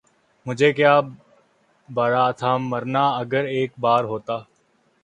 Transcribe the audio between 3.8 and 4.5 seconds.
بار ہوتا